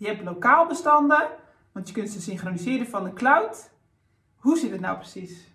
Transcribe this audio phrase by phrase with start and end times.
[0.00, 1.28] je hebt lokaal bestanden,
[1.72, 3.70] want je kunt ze synchroniseren van de cloud.
[4.36, 5.54] Hoe zit het nou precies?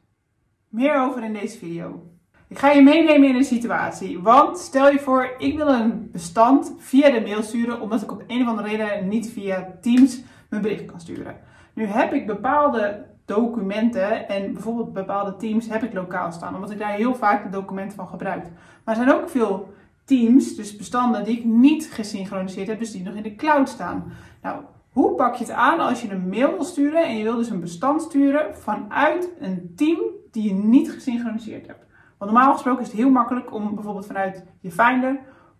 [0.70, 2.04] Meer over in deze video.
[2.48, 4.20] Ik ga je meenemen in een situatie.
[4.22, 8.24] Want stel je voor, ik wil een bestand via de mail sturen, omdat ik op
[8.28, 11.38] een of andere reden niet via Teams mijn bericht kan sturen.
[11.74, 16.80] Nu heb ik bepaalde documenten en bijvoorbeeld bepaalde teams heb ik lokaal staan, omdat ik
[16.80, 18.44] daar heel vaak de documenten van gebruik.
[18.84, 19.74] Maar er zijn ook veel
[20.06, 24.12] teams, dus bestanden die ik niet gesynchroniseerd heb, dus die nog in de cloud staan.
[24.42, 27.36] Nou, hoe pak je het aan als je een mail wil sturen en je wil
[27.36, 30.00] dus een bestand sturen vanuit een team
[30.32, 31.86] die je niet gesynchroniseerd hebt?
[32.18, 35.20] Want normaal gesproken is het heel makkelijk om bijvoorbeeld vanuit je Finder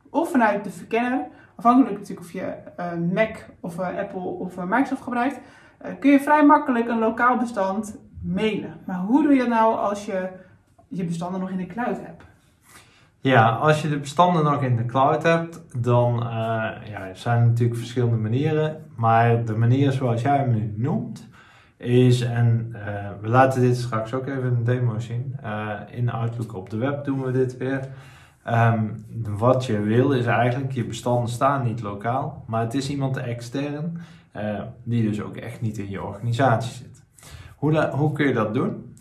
[0.10, 4.64] of vanuit de verkenner, afhankelijk natuurlijk of je uh, Mac of uh, Apple of uh,
[4.64, 5.40] Microsoft gebruikt,
[6.00, 8.80] kun je vrij makkelijk een lokaal bestand mailen.
[8.86, 10.30] Maar hoe doe je dat nou als je
[10.88, 12.24] je bestanden nog in de cloud hebt?
[13.26, 16.18] Ja, als je de bestanden nog in de cloud hebt, dan
[16.90, 18.84] ja, zijn er natuurlijk verschillende manieren.
[18.96, 21.28] Maar de manier zoals jij hem nu noemt,
[21.78, 22.82] is, en uh,
[23.22, 25.36] we laten dit straks ook even in een demo zien.
[25.44, 27.88] Uh, in Outlook op de web doen we dit weer.
[28.48, 29.06] Um,
[29.38, 33.98] wat je wil is eigenlijk, je bestanden staan niet lokaal, maar het is iemand extern
[34.84, 37.04] die dus ook echt niet in je organisatie zit.
[37.56, 38.96] Hoe, hoe kun je dat doen?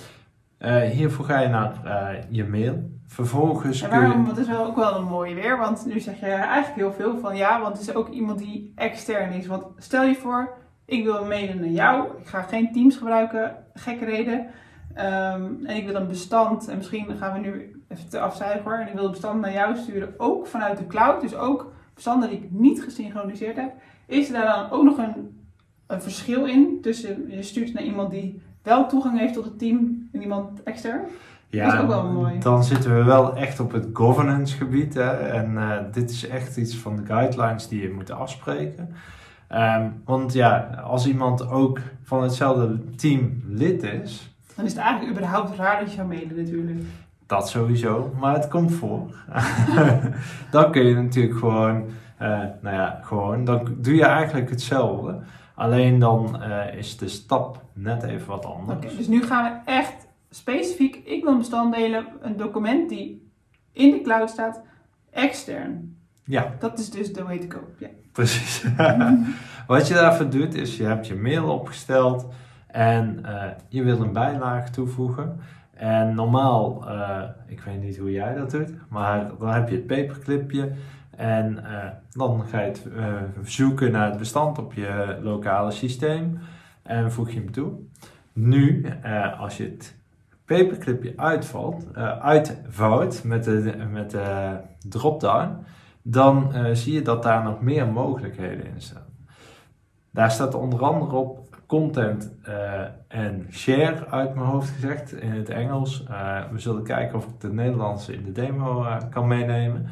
[0.93, 2.93] hiervoor ga je naar je mail.
[3.15, 4.27] Vervolgens en waarom, je...
[4.27, 7.19] Dat is wel ook wel een mooie weer, want nu zeg je eigenlijk heel veel
[7.19, 9.47] van ja, want het is ook iemand die extern is.
[9.47, 12.19] Want stel je voor, ik wil mailen naar jou.
[12.19, 14.39] Ik ga geen Teams gebruiken, gekke reden.
[14.39, 18.79] Um, en ik wil een bestand, en misschien gaan we nu even te afzijden hoor.
[18.79, 21.21] En ik wil een bestand naar jou sturen, ook vanuit de cloud.
[21.21, 23.73] Dus ook bestanden die ik niet gesynchroniseerd heb.
[24.07, 25.45] Is er daar dan ook nog een,
[25.87, 30.09] een verschil in tussen je stuurt naar iemand die wel toegang heeft tot het team
[30.13, 31.01] en iemand extern?
[31.55, 32.39] Ja, dat is ook wel mooi.
[32.39, 34.95] dan zitten we wel echt op het governance gebied.
[34.95, 35.11] Hè?
[35.11, 38.95] En uh, dit is echt iets van de guidelines die je moet afspreken.
[39.53, 44.35] Um, want ja, als iemand ook van hetzelfde team lid is.
[44.57, 46.81] Dan is het eigenlijk überhaupt raar dat je zou mailen natuurlijk.
[47.27, 49.15] Dat sowieso, maar het komt voor.
[50.51, 51.77] dan kun je natuurlijk gewoon,
[52.23, 52.29] uh,
[52.61, 55.19] nou ja, gewoon, dan doe je eigenlijk hetzelfde.
[55.55, 58.97] Alleen dan uh, is de stap net even wat anders.
[58.97, 60.04] Dus nu gaan we echt
[60.35, 63.31] specifiek, ik wil een bestand delen, een document die
[63.73, 64.63] in de cloud staat,
[65.11, 65.97] extern.
[66.25, 66.55] Ja.
[66.59, 67.61] Dat is dus de way to go.
[67.79, 67.89] Ja.
[68.13, 68.65] Precies.
[69.67, 72.27] Wat je daarvoor doet is, je hebt je mail opgesteld
[72.67, 75.41] en uh, je wil een bijlage toevoegen.
[75.75, 79.87] En normaal, uh, ik weet niet hoe jij dat doet, maar dan heb je het
[79.87, 80.73] paperclipje
[81.17, 82.87] en uh, dan ga je het
[83.43, 86.39] zoeken naar het bestand op je lokale systeem
[86.83, 87.73] en voeg je hem toe.
[88.33, 88.87] Nu,
[89.39, 89.97] als je het
[90.47, 94.57] paperclipje uitvalt, uitvouwt met de, met de
[94.89, 95.57] drop-down,
[96.03, 99.03] dan uh, zie je dat daar nog meer mogelijkheden in staan.
[100.11, 105.49] Daar staat onder andere op content uh, en share uit mijn hoofd gezegd in het
[105.49, 106.05] Engels.
[106.11, 109.87] Uh, we zullen kijken of ik de Nederlandse in de demo kan meenemen.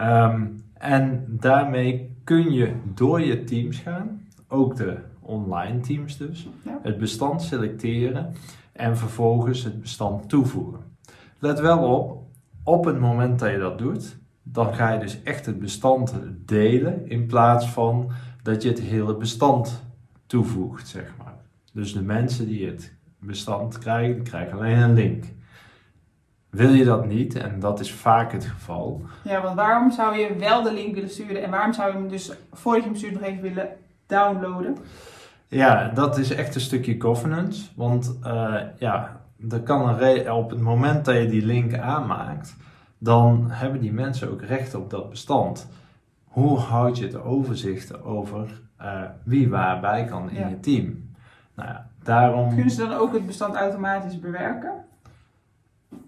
[0.00, 6.78] Um, en daarmee kun je door je teams gaan, ook de online teams dus, ja.
[6.82, 8.32] het bestand selecteren
[8.76, 10.80] en vervolgens het bestand toevoegen.
[11.38, 12.22] Let wel op,
[12.64, 16.14] op het moment dat je dat doet, dan ga je dus echt het bestand
[16.44, 18.10] delen in plaats van
[18.42, 19.82] dat je het hele bestand
[20.26, 21.34] toevoegt, zeg maar.
[21.72, 25.24] Dus de mensen die het bestand krijgen, krijgen alleen een link.
[26.50, 29.02] Wil je dat niet, en dat is vaak het geval.
[29.24, 32.08] Ja, want waarom zou je wel de link willen sturen en waarom zou je hem
[32.08, 33.68] dus voordat je hem stuurt nog even willen
[34.06, 34.76] downloaden?
[35.48, 37.68] Ja, dat is echt een stukje governance.
[37.74, 39.20] Want uh, ja,
[39.50, 42.56] er kan een op het moment dat je die link aanmaakt,
[42.98, 45.68] dan hebben die mensen ook recht op dat bestand.
[46.24, 51.14] Hoe houd je het overzicht over uh, wie waarbij kan in je team?
[51.54, 52.48] Nou ja, daarom...
[52.48, 54.72] Kunnen ze dan ook het bestand automatisch bewerken?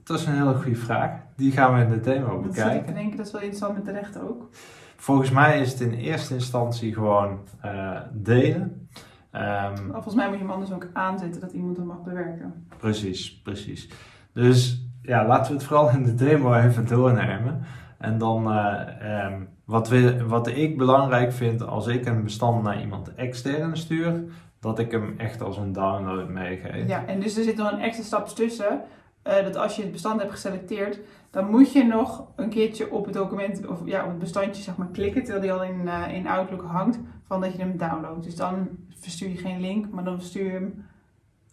[0.04, 1.10] Dat is een hele goede vraag.
[1.36, 2.88] Die gaan we in de demo bekijken.
[2.88, 4.48] Ik denk dat is wel interessant met de rechten ook.
[4.96, 8.88] Volgens mij is het in eerste instantie gewoon uh, delen.
[9.34, 12.66] Um, volgens mij moet je hem anders ook aanzetten dat iemand hem mag bewerken.
[12.78, 13.88] Precies, precies.
[14.32, 17.62] Dus ja, laten we het vooral in de demo even doornemen.
[17.98, 22.80] En dan uh, um, wat, we, wat ik belangrijk vind als ik een bestand naar
[22.80, 24.22] iemand extern stuur,
[24.60, 26.88] dat ik hem echt als een download meegeef.
[26.88, 28.80] Ja, en dus er zit nog een extra stap tussen.
[29.28, 30.98] Eh, dat als je het bestand hebt geselecteerd,
[31.30, 34.76] dan moet je nog een keertje op het document of ja, op het bestandje zeg
[34.76, 38.24] maar, klikken, terwijl die al in, eh, in Outlook hangt, van dat je hem downloadt.
[38.24, 38.68] Dus dan
[39.00, 40.86] verstuur je geen link, maar dan verstuur je hem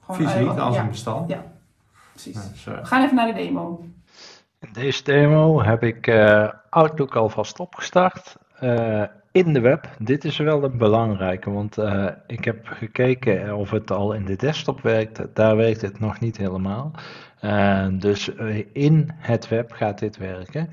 [0.01, 1.29] gewoon Fysiek eh, als ja, een bestand.
[1.29, 1.43] Ja.
[2.11, 2.63] precies.
[2.65, 3.83] We gaan even naar de demo.
[4.59, 9.89] In deze demo heb ik eh, Outlook alvast opgestart eh, in de web.
[9.99, 14.35] Dit is wel een belangrijke, want eh, ik heb gekeken of het al in de
[14.35, 15.35] desktop werkt.
[15.35, 16.91] Daar werkt het nog niet helemaal.
[17.45, 20.69] Eh, dus eh, in het web gaat dit werken.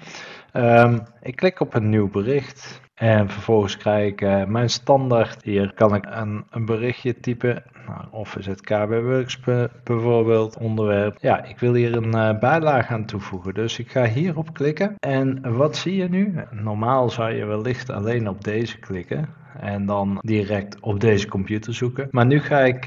[0.52, 2.80] Ehm, ik klik op een nieuw bericht.
[2.94, 5.42] En vervolgens krijg ik eh, mijn standaard.
[5.42, 7.62] Hier kan ik een, een berichtje typen.
[7.86, 11.16] Nou, of is het KB Works be- bijvoorbeeld onderwerp.
[11.20, 13.54] Ja, ik wil hier een bijlage aan toevoegen.
[13.54, 14.94] Dus ik ga hierop klikken.
[14.98, 16.34] En wat zie je nu?
[16.50, 19.28] Normaal zou je wellicht alleen op deze klikken.
[19.60, 22.08] En dan direct op deze computer zoeken.
[22.10, 22.86] Maar nu ga ik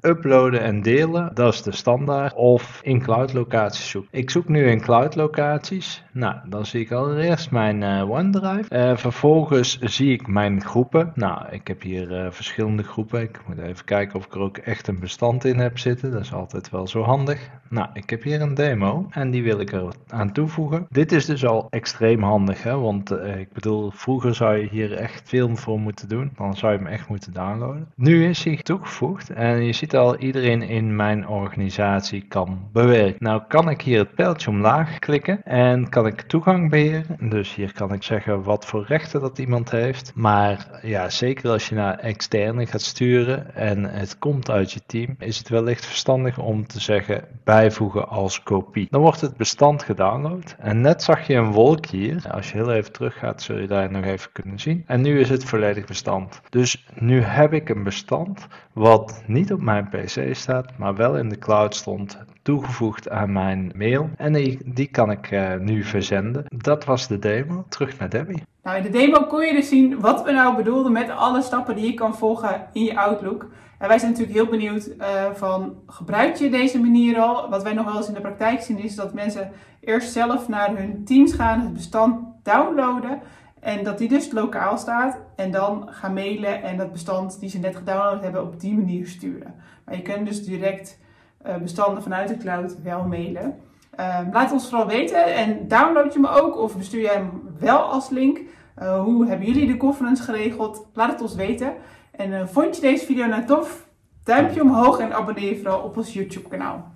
[0.00, 1.30] uploaden en delen.
[1.34, 2.34] Dat is de standaard.
[2.34, 4.18] Of in cloud locaties zoeken.
[4.18, 6.04] Ik zoek nu in cloud locaties.
[6.12, 8.68] Nou, dan zie ik allereerst mijn eh, OneDrive.
[8.68, 11.12] Eh, vervolgens zie ik mijn groepen.
[11.14, 13.20] Nou, ik heb hier eh, verschillende groepen.
[13.20, 16.10] Ik moet even kijken of ik er ook echt een bestand in heb zitten.
[16.10, 17.50] Dat is altijd wel zo handig.
[17.68, 20.86] Nou, ik heb hier een demo en die wil ik er aan toevoegen.
[20.90, 22.78] Dit is dus al extreem handig, hè?
[22.78, 26.30] want ik bedoel, vroeger zou je hier echt veel voor moeten doen.
[26.36, 27.88] Dan zou je hem echt moeten downloaden.
[27.94, 33.24] Nu is hij toegevoegd en je ziet al, iedereen in mijn organisatie kan bewerken.
[33.24, 37.16] Nou kan ik hier het pijltje omlaag klikken en kan ik toegang beheren.
[37.30, 40.12] Dus hier kan ik zeggen wat voor rechten dat iemand heeft.
[40.14, 45.14] Maar ja, zeker als je naar externe gaat sturen en het komt uit je team,
[45.18, 48.86] is het wellicht verstandig om te zeggen bijvoegen als kopie.
[48.90, 50.56] Dan wordt het bestand gedownload.
[50.58, 52.24] En net zag je een wolk hier.
[52.30, 54.84] Als je heel even terug gaat, zul je daar nog even kunnen zien.
[54.86, 56.40] En nu is het volledig bestand.
[56.50, 61.28] Dus nu heb ik een bestand wat niet op mijn PC staat, maar wel in
[61.28, 64.10] de cloud stond, toegevoegd aan mijn mail.
[64.16, 66.44] En die, die kan ik eh, nu verzenden.
[66.48, 67.64] Dat was de demo.
[67.68, 68.42] Terug naar Debbie.
[68.62, 71.76] Nou, in de demo kon je dus zien wat we nou bedoelden met alle stappen
[71.76, 73.46] die je kan volgen in je Outlook.
[73.78, 77.48] En wij zijn natuurlijk heel benieuwd eh, van, gebruik je deze manier al?
[77.50, 79.50] Wat wij nog wel eens in de praktijk zien is dat mensen
[79.80, 83.20] eerst zelf naar hun teams gaan, het bestand downloaden.
[83.66, 85.18] En dat die dus lokaal staat.
[85.36, 89.06] En dan gaan mailen en dat bestand die ze net gedownload hebben op die manier
[89.06, 89.54] sturen.
[89.84, 90.98] Maar je kunt dus direct
[91.42, 93.58] eh, bestanden vanuit de cloud wel mailen.
[93.90, 97.78] Eh, laat ons vooral weten en download je hem ook of bestuur jij hem wel
[97.78, 98.40] als link.
[98.82, 100.86] Uh, hoe hebben jullie de conference geregeld?
[100.92, 101.74] Laat het ons weten.
[102.10, 103.88] En uh, vond je deze video nou tof?
[104.24, 106.94] Duimpje omhoog en abonneer je vooral op ons YouTube kanaal.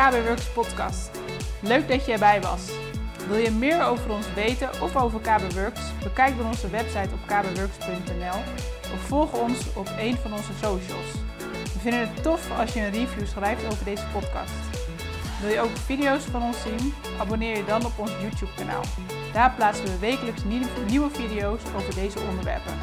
[0.00, 1.10] KB Works podcast.
[1.62, 2.70] Leuk dat je erbij was.
[3.28, 5.80] Wil je meer over ons weten of over KB Works?
[6.02, 8.38] Bekijk dan onze website op kbworks.nl
[8.92, 11.10] of volg ons op een van onze socials.
[11.72, 14.52] We vinden het tof als je een review schrijft over deze podcast.
[15.40, 16.94] Wil je ook video's van ons zien?
[17.18, 18.84] Abonneer je dan op ons YouTube kanaal.
[19.32, 20.44] Daar plaatsen we wekelijks
[20.86, 22.74] nieuwe video's over deze onderwerpen.